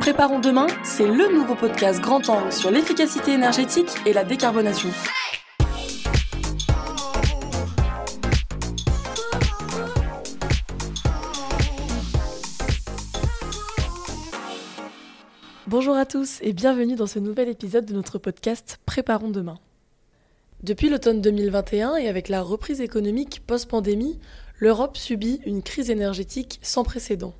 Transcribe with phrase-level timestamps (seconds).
[0.00, 4.90] Préparons demain, c'est le nouveau podcast grand angle sur l'efficacité énergétique et la décarbonation.
[15.66, 19.58] Bonjour à tous et bienvenue dans ce nouvel épisode de notre podcast Préparons demain.
[20.62, 24.18] Depuis l'automne 2021 et avec la reprise économique post-pandémie,
[24.58, 27.32] l'Europe subit une crise énergétique sans précédent.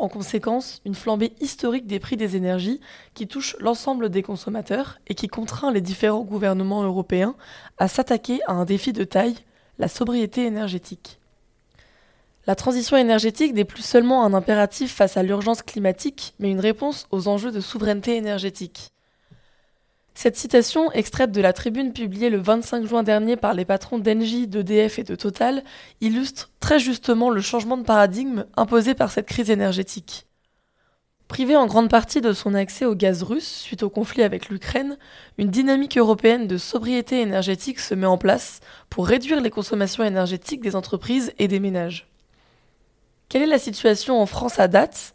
[0.00, 2.80] En conséquence, une flambée historique des prix des énergies
[3.12, 7.34] qui touche l'ensemble des consommateurs et qui contraint les différents gouvernements européens
[7.76, 9.36] à s'attaquer à un défi de taille,
[9.78, 11.20] la sobriété énergétique.
[12.46, 17.06] La transition énergétique n'est plus seulement un impératif face à l'urgence climatique, mais une réponse
[17.10, 18.92] aux enjeux de souveraineté énergétique.
[20.22, 24.46] Cette citation, extraite de la tribune publiée le 25 juin dernier par les patrons d'Engie,
[24.46, 25.64] d'EDF et de Total,
[26.02, 30.26] illustre très justement le changement de paradigme imposé par cette crise énergétique.
[31.26, 34.98] Privée en grande partie de son accès au gaz russe suite au conflit avec l'Ukraine,
[35.38, 40.60] une dynamique européenne de sobriété énergétique se met en place pour réduire les consommations énergétiques
[40.60, 42.10] des entreprises et des ménages.
[43.30, 45.14] Quelle est la situation en France à date?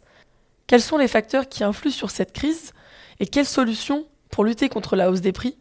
[0.66, 2.72] Quels sont les facteurs qui influent sur cette crise?
[3.20, 4.04] Et quelles solutions
[4.36, 5.56] pour lutter contre la hausse des prix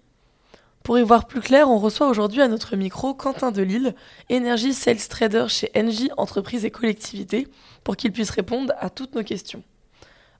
[0.83, 3.95] Pour y voir plus clair, on reçoit aujourd'hui à notre micro Quentin Delille,
[4.29, 7.47] Energy Sales Trader chez Engie Entreprises et Collectivités,
[7.85, 9.63] pour qu'il puisse répondre à toutes nos questions.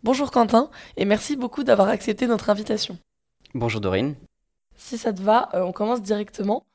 [0.04, 2.98] Bonjour Quentin, et merci beaucoup d'avoir accepté notre invitation.
[3.54, 4.16] Bonjour Dorine.
[4.76, 6.66] Si ça te va, euh, on commence directement.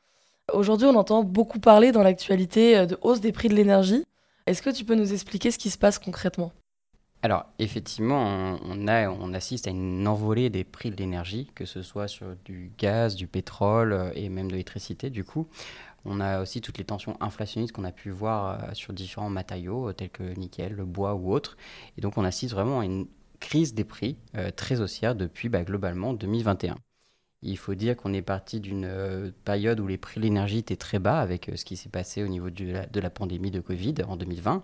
[0.55, 4.07] Aujourd'hui, on entend beaucoup parler dans l'actualité euh, de hausse des prix de l'énergie.
[4.47, 6.53] Est-ce que tu peux nous expliquer ce qui se passe concrètement?
[7.23, 12.35] Alors, effectivement, on, assiste à une envolée des prix de l'énergie, que ce soit sur
[12.47, 15.47] du gaz, du pétrole euh, et même de l'électricité, du coup.
[16.07, 19.91] On a aussi toutes les tensions inflationnistes qu'on a pu voir euh, sur différents matériaux,
[19.91, 21.59] euh, tels que le nickel, le bois ou autres.
[21.99, 23.07] Et donc, on assiste vraiment à une
[23.39, 24.19] crise des prix
[24.57, 26.77] très haussière depuis bah, globalement 2021.
[27.43, 30.77] Il faut dire qu'on est parti d'une euh, période où les prix de l'énergie étaient
[30.77, 33.95] très bas avec euh, ce qui s'est passé au niveau de la, pandémie de Covid
[34.07, 34.63] en 2020.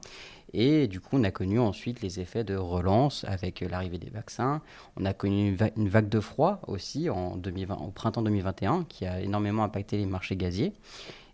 [0.52, 4.10] Et du coup, on a connu ensuite les effets de relance avec euh, l'arrivée des
[4.10, 4.60] vaccins.
[4.96, 9.22] On a connu une, vague de froid aussi en 2020, au printemps 2021 qui a
[9.22, 10.74] énormément impacté les marchés gaziers.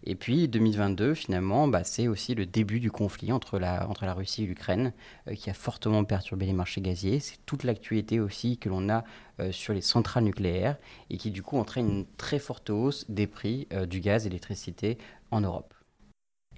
[0.05, 4.15] Et puis 2022, finalement, bah, c'est aussi le début du conflit entre la, entre la
[4.15, 4.93] Russie et l'Ukraine
[5.29, 7.21] euh, qui a fortement perturbé les marchés gaziers.
[7.21, 9.05] C'est toute l'actualité aussi que l'on a
[9.39, 10.77] euh, sur les centrales nucléaires
[11.09, 14.29] et qui du coup entraîne une très forte hausse des prix euh, du gaz et
[14.29, 14.99] de l'électricité
[15.31, 15.73] en Europe.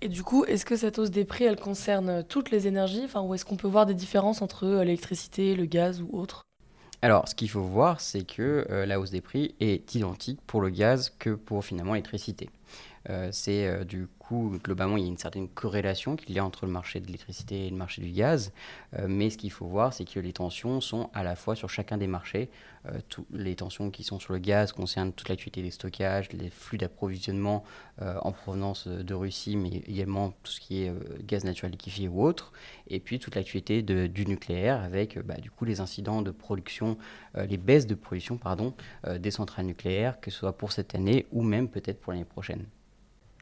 [0.01, 3.03] Et du coup, est-ce que cette hausse des prix, elle concerne toutes les énergies?
[3.05, 6.43] Enfin, Ou est-ce qu'on peut voir des différences entre l'électricité, le gaz ou autre?
[7.01, 10.71] Alors, ce qu'il faut voir, c'est que la hausse des prix est identique pour le
[10.71, 12.51] gaz que pour finalement l'électricité.
[13.11, 16.45] Euh, c'est euh, du coup, globalement, il y a une certaine corrélation qu'il y a
[16.45, 18.53] entre le marché de l'électricité et le marché du gaz.
[18.99, 21.69] Euh, mais ce qu'il faut voir, c'est que les tensions sont à la fois sur
[21.69, 22.51] chacun des marchés.
[23.33, 27.65] les tensions qui sont sur le gaz concernent toute l'activité des stockages, les flux d'approvisionnement
[28.01, 30.93] en provenance de Russie, mais également tout ce qui est
[31.25, 32.53] gaz naturel liquéfié ou autre.
[32.89, 36.99] Et puis toute l'activité du nucléaire avec bah, du coup les incidents de production,
[37.35, 38.75] les baisses de production pardon,
[39.19, 42.67] des centrales nucléaires, que ce soit pour cette année ou même peut-être pour l'année prochaine.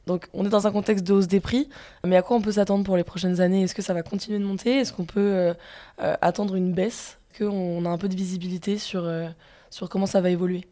[0.06, 1.68] Donc on est dans un contexte de hausse des prix,
[2.04, 3.62] mais à quoi on peut s'attendre pour les prochaines années?
[3.62, 4.78] Est-ce que ça va continuer de monter?
[4.78, 5.54] Est-ce qu'on peut euh,
[6.00, 7.18] euh, attendre une baisse?
[7.38, 9.28] Qu'on a un peu de visibilité sur, euh,
[9.70, 10.66] sur comment ça va évoluer?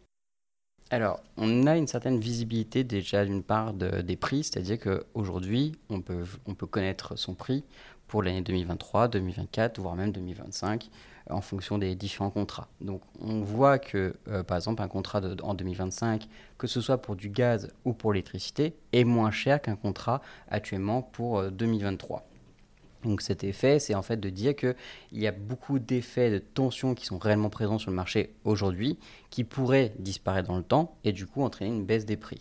[0.90, 6.02] Alors, on a une certaine visibilité déjà d'une part des prix, c'est-à-dire qu'aujourd'hui, on
[6.46, 7.62] on peut connaître son prix
[8.08, 10.90] pour l'année 2023, 2024, voire même 2025
[11.30, 12.68] en fonction des différents contrats.
[12.80, 17.16] Donc on voit que, euh, par exemple, un contrat en 2025, que ce soit pour
[17.16, 22.18] du gaz ou pour l'électricité, est moins cher qu'un contrat actuellement pour 2023.
[22.18, 24.74] Euh, Donc cet effet, c'est en fait de dire qu'il
[25.12, 28.98] y a beaucoup d'effets de tension qui sont réellement présents sur le marché aujourd'hui,
[29.30, 32.40] qui pourraient disparaître dans le temps et du coup entraîner une baisse des prix.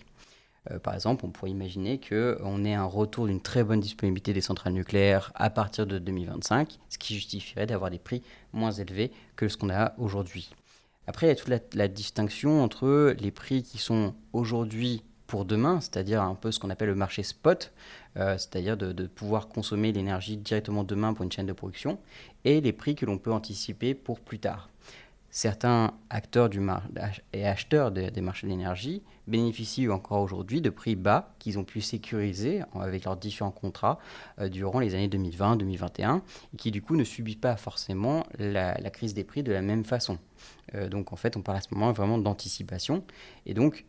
[0.71, 4.41] Euh, par exemple, on pourrait imaginer qu'on ait un retour d'une très bonne disponibilité des
[4.41, 8.21] centrales nucléaires à partir de 2025, ce qui justifierait d'avoir des prix
[8.53, 10.51] moins élevés que ce qu'on a aujourd'hui.
[11.07, 15.79] Après, il y a toute la, distinction entre les prix qui sont aujourd'hui pour demain,
[15.79, 17.71] c'est-à-dire un peu ce qu'on appelle le marché spot,
[18.17, 21.99] euh, c'est-à-dire de, de, pouvoir consommer l'énergie directement demain pour une chaîne de production,
[22.45, 24.69] et les prix que l'on peut anticiper pour plus tard
[25.31, 26.61] certains acteurs du
[27.33, 31.81] et acheteurs des marchés de l'énergie bénéficient encore aujourd'hui de prix bas qu'ils ont pu
[31.81, 33.99] sécuriser avec leurs différents contrats
[34.39, 36.21] euh, durant les années 2020-2021
[36.53, 39.85] et qui du coup ne subissent pas forcément la, crise des prix de la même
[39.85, 40.17] façon.
[40.75, 43.03] Euh, donc en fait on parle à ce moment vraiment d'anticipation
[43.45, 43.85] et donc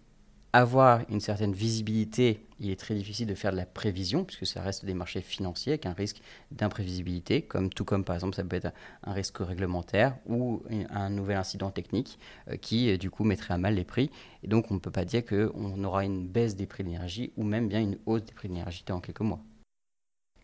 [0.52, 4.60] avoir une certaine visibilité, il est très difficile de faire de la prévision, puisque ça
[4.62, 6.20] reste des marchés financiers avec un risque
[6.50, 8.72] d'imprévisibilité, comme, tout comme par exemple ça peut être
[9.04, 12.18] un risque réglementaire ou un nouvel incident technique
[12.48, 14.10] euh, qui du coup mettrait à mal les prix.
[14.42, 17.32] Et donc on ne peut pas dire qu'on aura une baisse des prix de l'énergie
[17.36, 19.40] ou même bien une hausse des prix de l'énergie dans quelques mois.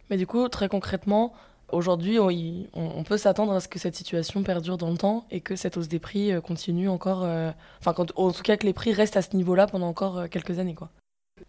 [0.08, 1.32] Mais du coup, très concrètement,
[1.72, 2.18] Aujourd'hui,
[2.74, 5.76] on, peut s'attendre à ce que cette situation perdure dans le temps et que cette
[5.76, 9.16] hausse des prix euh, continue encore, euh, enfin, en tout cas que les prix restent
[9.16, 10.74] à ce niveau-là pendant encore euh, quelques années.
[10.74, 10.90] Quoi.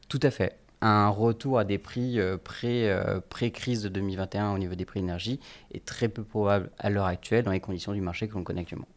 [0.10, 0.58] Tout à fait.
[0.82, 2.20] Un retour à des prix
[3.30, 5.40] pré-crise de 2021 au niveau des prix d'énergie
[5.74, 8.62] est très peu probable à l'heure actuelle dans les conditions du marché que l'on connaît
[8.62, 8.88] actuellement.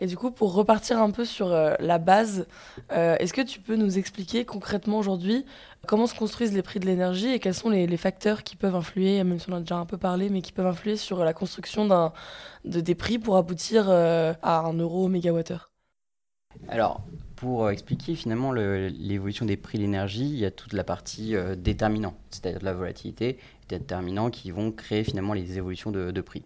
[0.00, 2.46] Et du coup, pour repartir un peu sur euh, la base,
[2.92, 5.44] euh, est-ce que tu peux nous expliquer concrètement aujourd'hui
[5.86, 9.22] comment se construisent les prix de l'énergie et quels sont les, facteurs qui peuvent influer,
[9.24, 11.86] même si on a déjà un peu parlé, mais qui peuvent influer sur la construction
[12.64, 15.70] de, des prix pour aboutir euh, à un euro au mégawattheure?
[16.68, 17.00] Alors,
[17.36, 22.14] pour expliquer finalement l'évolution des prix de l'énergie, il y a toute la partie déterminant,
[22.30, 26.42] c'est-à-dire la volatilité, déterminants qui vont créer finalement les évolutions de prix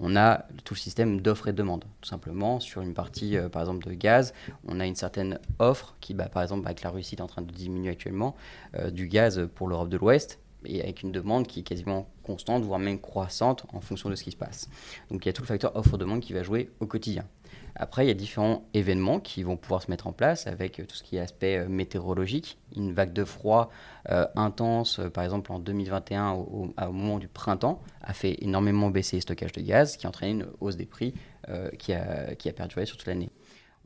[0.00, 1.84] on a tout le système d'offres et de demande.
[2.00, 4.32] Tout simplement, sur une partie, euh, par exemple, de gaz,
[4.66, 7.42] on a une certaine offre qui, bah, par exemple, avec la Russie, est en train
[7.42, 8.36] de diminuer actuellement,
[8.76, 12.62] euh, du gaz pour l'Europe de l'Ouest, et avec une demande qui est quasiment constante,
[12.64, 14.68] voire même croissante en fonction de ce qui se passe.
[15.10, 17.24] Donc il y a tout le facteur offre-demande qui va jouer au quotidien.
[17.80, 20.96] Après, il y a différents événements qui vont pouvoir se mettre en place avec tout
[20.96, 22.58] ce qui est aspect euh, météorologique.
[22.76, 23.70] Une vague de froid
[24.10, 29.16] euh, intense, euh, par exemple en 2021, au, moment du printemps, a fait énormément baisser
[29.16, 31.14] les stockages de gaz, qui a entraîné une hausse des prix
[31.78, 33.30] qui, a, qui a perduré sur toute l'année.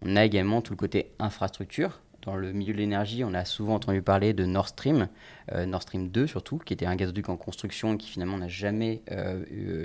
[0.04, 2.00] On a également tout le côté infrastructure.
[2.22, 5.06] Dans le milieu de l'énergie, on a souvent entendu parler de Nord Stream,
[5.54, 9.02] Nord Stream 2 surtout, qui était un gazoduc en construction qui finalement n'a jamais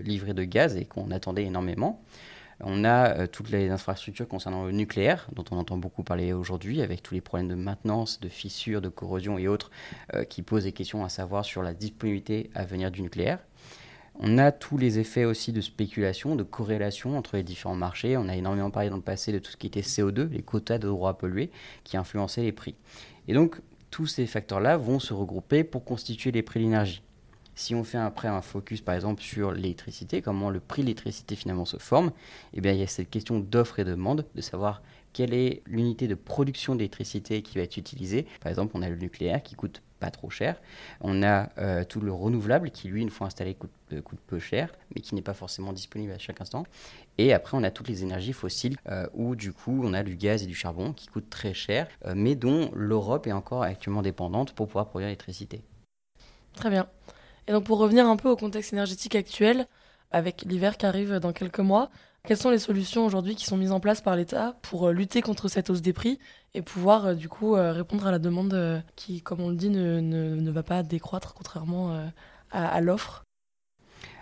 [0.03, 2.01] livré de gaz et qu'on attendait énormément.
[2.61, 6.81] On a euh, toutes les infrastructures concernant le nucléaire, dont on entend beaucoup parler aujourd'hui,
[6.81, 9.69] avec tous les problèmes de maintenance, de fissures, de corrosion et autres,
[10.15, 13.39] euh, qui posent des questions à savoir sur la disponibilité à venir du nucléaire.
[14.19, 18.17] On a tous les effets aussi de spéculation, de corrélation entre les différents marchés.
[18.17, 20.79] On a énormément parlé dans le passé de tout ce qui était CO2, les quotas
[20.79, 21.51] de droits pollués,
[21.83, 22.75] qui influençaient les prix.
[23.27, 23.61] Et donc,
[23.91, 27.03] tous ces facteurs-là vont se regrouper pour constituer les prix de l'énergie.
[27.57, 31.35] Si on fait après un focus par exemple sur l'électricité, comment le prix de l'électricité
[31.35, 32.11] finalement se forme,
[32.53, 35.63] eh bien il y a cette question d'offre et de demande, de savoir quelle est
[35.65, 38.27] l'unité de production d'électricité qui va être utilisée.
[38.41, 40.61] Par exemple, on a le nucléaire qui coûte pas trop cher.
[41.01, 44.37] On a euh, tout le renouvelable qui, lui, une fois installé, coûte, euh, coûte peu
[44.37, 46.63] cher, mais qui n'est pas forcément disponible à chaque instant.
[47.17, 50.15] Et après, on a toutes les énergies fossiles euh, où, du coup, on a du
[50.15, 54.53] gaz et du charbon qui coûtent très cher, mais dont l'Europe est encore actuellement dépendante
[54.53, 55.63] pour pouvoir produire l'électricité.
[56.53, 56.87] Très bien.
[57.47, 59.67] Et donc pour revenir un peu au contexte énergétique actuel,
[60.11, 61.89] avec l'hiver qui arrive dans quelques mois,
[62.27, 65.21] quelles sont les solutions aujourd'hui qui sont mises en place par l'État pour euh, lutter
[65.21, 66.19] contre cette hausse des prix
[66.53, 69.69] et pouvoir euh, du coup euh, répondre à la demande qui, comme on le dit,
[69.69, 72.09] ne, ne, va pas décroître contrairement
[72.51, 73.26] à l'offre?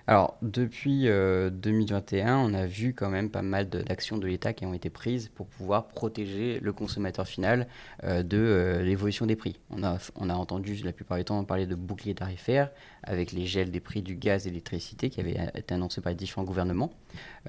[0.08, 4.66] Alors, depuis 2021, euh, on a vu quand même pas mal d'actions de, l'État qui
[4.66, 7.68] ont été prises pour pouvoir protéger le consommateur final
[8.04, 9.60] euh, de euh, l'évolution des prix.
[9.72, 12.70] On a, on a entendu la plupart du temps parler de bouclier tarifaire
[13.02, 16.12] avec les gels des prix du gaz et de l'électricité qui avaient été annoncés par
[16.12, 16.92] les différents gouvernements.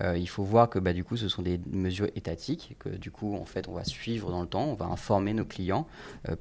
[0.02, 3.34] il faut voir que bah, du coup, ce sont des mesures étatiques, que du coup,
[3.34, 5.86] en fait, on va suivre dans le temps, on va informer nos clients.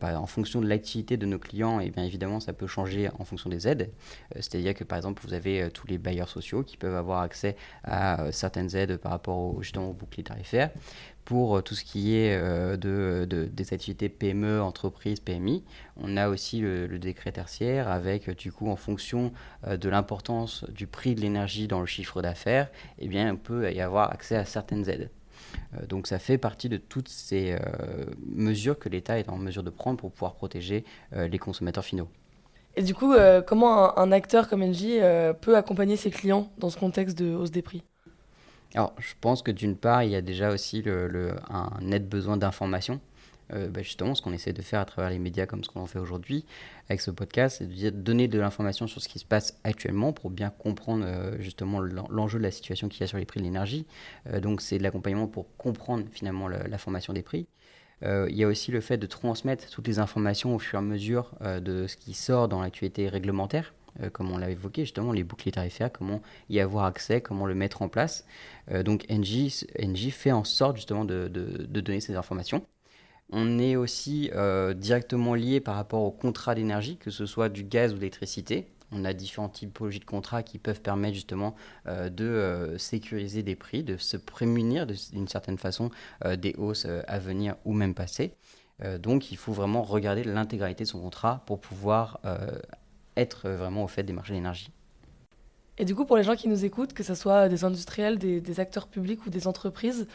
[0.02, 3.50] en fonction de l'activité de nos clients, et bien évidemment, ça peut changer en fonction
[3.50, 3.90] des aides.
[4.36, 8.22] C'est-à-dire que par exemple, vous avez tous les bailleurs sociaux qui peuvent avoir accès à
[8.22, 10.70] euh, certaines aides par rapport au, justement au bouclier tarifaire.
[11.26, 15.64] Pour euh, tout ce qui est euh, de, des activités PME, entreprises, PMI,
[15.98, 19.34] on a aussi le, décret tertiaire avec, du coup, en fonction
[19.68, 22.70] de l'importance du prix de l'énergie dans le chiffre d'affaires,
[23.00, 25.10] eh bien, on peut y avoir accès à certaines aides.
[25.90, 27.58] Donc ça fait partie de toutes ces
[28.26, 32.10] mesures que l'État est en mesure de prendre pour pouvoir protéger les consommateurs finaux.
[32.78, 36.70] Et du coup, euh, comment un, acteur comme Engie euh, peut accompagner ses clients dans
[36.70, 37.84] ce contexte de hausse des prix?
[38.74, 43.00] Alors, je pense que d'une part, il y a déjà aussi un net besoin d'information.
[43.54, 45.82] Euh, bah, justement, ce qu'on essaie de faire à travers les médias comme ce qu'on
[45.82, 46.46] en fait aujourd'hui
[46.90, 50.32] avec ce podcast, c'est de donner de l'information sur ce qui se passe actuellement pour
[50.32, 51.06] bien comprendre
[51.40, 53.86] justement l'enjeu de la situation qu'il y a sur les prix de l'énergie.
[54.42, 57.48] donc, c'est de l'accompagnement pour comprendre finalement la formation des prix.
[58.04, 60.82] Euh, il y a aussi le fait de transmettre toutes les informations au fur et
[60.82, 64.82] à mesure euh, de ce qui sort dans l'actualité réglementaire euh, comme on l'a évoqué,
[64.82, 68.26] justement, les boucliers tarifaires, comment y avoir accès, comment le mettre en place.
[68.84, 72.66] donc NJ, fait en sorte justement de, de, donner ces informations.
[73.30, 74.32] On est aussi
[74.76, 78.68] directement lié par rapport au contrat d'énergie, que ce soit du gaz ou de l'électricité
[78.96, 81.56] on a différentes typologies de contrats qui peuvent permettre justement
[81.88, 85.92] euh, de euh, sécuriser des prix, de se prémunir d'une certaine façon
[86.24, 88.34] euh, des hausses à venir ou même passées.
[89.00, 92.20] donc il faut vraiment regarder l'intégralité de son contrat pour pouvoir
[93.16, 94.72] être vraiment au fait des marchés d'énergie.
[95.78, 98.60] Et du coup, pour les gens qui nous écoutent, que ce soit des industriels, des,
[98.60, 100.08] acteurs publics ou des entreprises,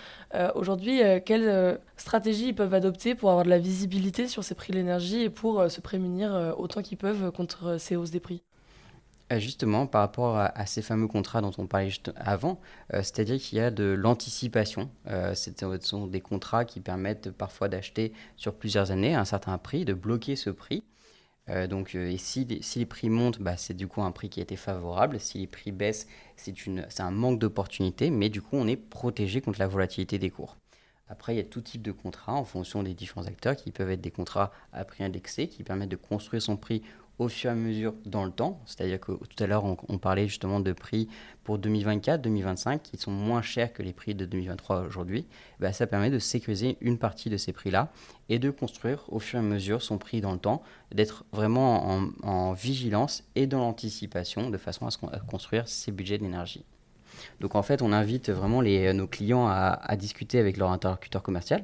[0.55, 4.79] aujourd'hui, quelles stratégies ils peuvent adopter pour avoir de la visibilité sur ces prix de
[4.79, 8.43] l'énergie et pour se prémunir autant qu'ils peuvent contre ces hausses des prix?
[9.39, 12.61] Justement, par rapport à, ces fameux contrats dont on parlait avant,
[12.93, 14.91] c'est-à-dire qu'il y a de l'anticipation.
[15.07, 19.95] ce sont des contrats qui permettent parfois d'acheter sur plusieurs années un certain prix, de
[19.95, 20.83] bloquer ce prix.
[21.51, 24.43] Euh, donc, euh, si les, prix montent, bah, c'est du coup un prix qui a
[24.43, 25.19] été favorable.
[25.19, 26.07] Si les prix baissent,
[26.37, 30.57] c'est un manque d'opportunité, mais du coup, on est protégé contre la volatilité des cours.
[31.09, 33.91] Après, il y a tout type de contrats en fonction des différents acteurs qui peuvent
[33.91, 36.83] être des contrats à prix indexé qui permettent de construire son prix
[37.21, 38.61] au fur et à mesure dans le temps.
[38.65, 41.07] C'est-à-dire que tout à l'heure, on, parlait justement de prix
[41.45, 45.27] pour 2024, 2025 qui sont moins chers que les prix de 2023 aujourd'hui.
[45.61, 47.93] Bah, ça permet de sécuriser une partie de ces prix-là
[48.31, 50.63] et de construire au fur et à mesure son prix dans le temps,
[50.93, 56.65] d'être vraiment en, vigilance et dans l'anticipation de façon à, à construire ses budgets d'énergie.
[57.41, 61.63] Donc en fait, on invite vraiment les, nos clients à, discuter avec leur interlocuteur commercial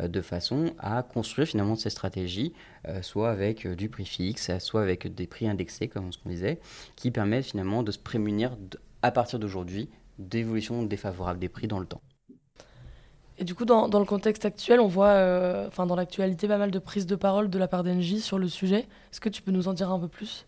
[0.00, 2.52] euh, de façon à construire finalement ces stratégies,
[2.88, 6.58] euh, soit avec euh, du prix fixe, soit avec des prix indexés, comme qu'on disait,
[6.96, 8.56] qui permettent finalement de se prémunir
[9.02, 9.88] à partir d'aujourd'hui
[10.18, 12.00] d'évolution défavorable des prix dans le temps.
[13.38, 16.70] Et du coup, dans, dans le contexte actuel, on voit, enfin dans l'actualité, pas mal
[16.70, 18.86] de prises de parole de la part d'Engie sur le sujet.
[19.12, 20.46] Est-ce que tu peux nous en dire un peu plus?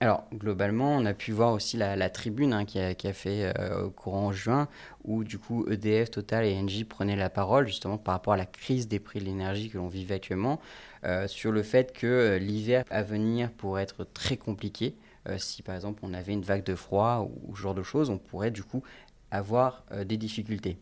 [0.00, 3.90] Alors, globalement, on a pu voir aussi la, tribune hein, qui, a, fait euh, au
[3.90, 4.68] courant juin,
[5.04, 8.44] où du coup EDF, Total et Engie prenaient la parole justement par rapport à la
[8.44, 10.60] crise des prix de l'énergie que l'on vit actuellement,
[11.04, 14.94] euh, sur le fait que euh, l'hiver à venir pourrait être très compliqué.
[15.38, 18.18] si par exemple on avait une vague de froid ou, ce genre de choses, on
[18.18, 18.82] pourrait du coup
[19.30, 20.78] avoir des difficultés.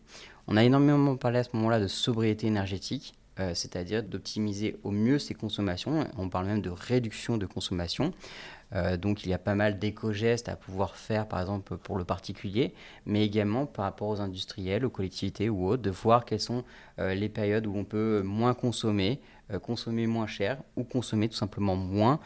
[0.47, 3.15] On a énormément parlé à ce moment-là de sobriété énergétique.
[3.37, 6.07] C'est-à-dire d'optimiser au mieux ses consommations.
[6.17, 8.13] On parle même de réduction de consommation.
[8.73, 12.03] Euh, donc il y a pas mal d'éco-gestes à pouvoir faire, par exemple pour le
[12.03, 12.73] particulier,
[13.05, 16.63] mais également par rapport aux industriels, aux collectivités ou autres, de voir quelles sont
[16.99, 21.35] euh, les périodes où on peut moins consommer, euh, consommer moins cher ou consommer tout
[21.35, 22.19] simplement moins.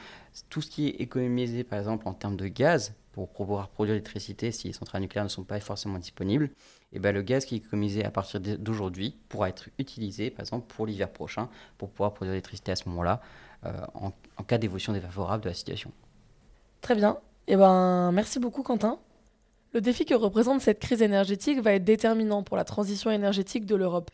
[0.50, 2.94] Tout ce qui est économisé, par exemple en termes de gaz,
[3.28, 6.50] pour pouvoir produire l'électricité si les centrales nucléaires ne sont pas forcément disponibles,
[6.94, 10.74] et ben le gaz qui est économisé à partir d'aujourd'hui pourra être utilisé, par exemple,
[10.74, 13.22] pour l'hiver prochain, pour pouvoir produire l'électricité à ce moment-là,
[13.94, 15.92] en, en cas d'évolution défavorable de la situation.
[16.82, 17.18] Très bien.
[17.48, 19.00] Eh ben, merci beaucoup, Quentin.
[19.74, 23.76] Le défi que représente cette crise énergétique va être déterminant pour la transition énergétique de
[23.76, 24.12] l'Europe.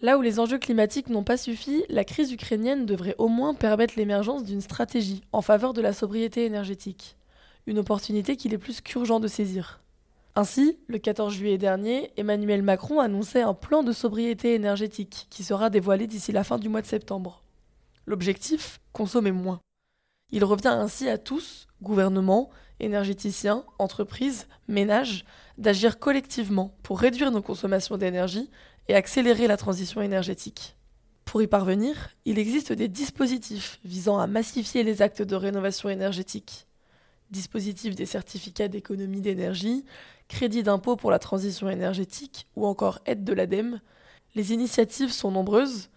[0.00, 3.94] Là où les enjeux climatiques n'ont pas suffi, la crise ukrainienne devrait au moins permettre
[3.96, 7.16] l'émergence d'une stratégie en faveur de la sobriété énergétique.
[7.66, 9.80] Une opportunité qu'il est plus qu'urgent de saisir.
[10.36, 15.70] Ainsi, le 14 juillet dernier, Emmanuel Macron annonçait un plan de sobriété énergétique qui sera
[15.70, 17.42] dévoilé d'ici la fin du mois de septembre.
[18.06, 19.60] L'objectif Consommer moins.
[20.30, 25.24] Il revient ainsi à tous, gouvernements, énergéticiens, entreprises, ménages,
[25.58, 28.50] d'agir collectivement pour réduire nos consommations d'énergie
[28.88, 30.76] et accélérer la transition énergétique.
[31.24, 36.66] Pour y parvenir, il existe des dispositifs visant à massifier les actes de rénovation énergétique.
[37.34, 39.84] Dispositifs des certificats d'économie d'énergie,
[40.28, 43.80] crédit d'impôt pour la transition énergétique ou encore aide de l'ADEME,
[44.36, 45.90] les initiatives sont nombreuses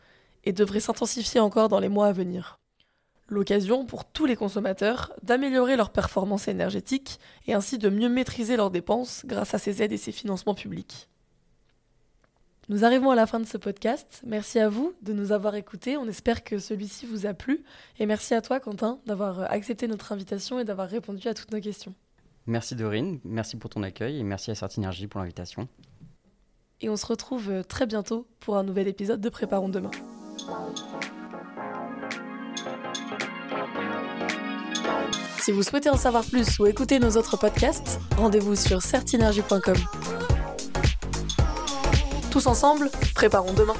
[0.45, 2.57] et devraient s'intensifier encore dans les mois à venir
[3.29, 8.71] l'occasion pour tous les consommateurs d'améliorer leur performance énergétique et ainsi de mieux maîtriser leurs
[8.71, 11.09] dépenses grâce à ces aides et ces financements publics.
[12.69, 14.21] Nous arrivons à la fin de ce podcast.
[14.25, 15.95] Merci à vous de nous avoir écoutés.
[15.95, 17.63] On espère que celui-ci vous a plu.
[17.97, 21.61] Et merci à toi, Quentin, d'avoir accepté notre invitation et d'avoir répondu à toutes nos
[21.61, 21.93] questions.
[22.45, 25.67] Merci Dorine, merci pour ton accueil et merci à Certinergie pour l'invitation.
[26.81, 29.91] Et on se retrouve très bientôt pour un nouvel épisode de Préparons demain.
[35.39, 39.77] Si vous souhaitez en savoir plus ou écouter nos autres podcasts, rendez-vous sur certinergie.com.
[42.37, 43.73] Tous ensemble, préparons demain.